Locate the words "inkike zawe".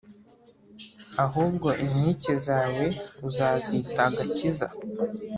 1.83-2.85